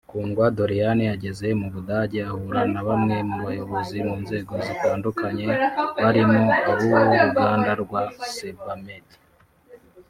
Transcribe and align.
Kundwa 0.09 0.45
Doriane 0.57 1.03
yageze 1.11 1.47
mu 1.61 1.67
Budage 1.73 2.19
ahura 2.31 2.61
na 2.73 2.81
bamwe 2.87 3.15
mu 3.29 3.37
bayobozi 3.45 3.97
mu 4.07 4.15
nzego 4.23 4.53
zitandukanye 4.67 5.45
barimo 6.03 6.41
ab’uruganda 6.71 7.71
rwa 7.83 8.01
Sebamed 8.33 9.07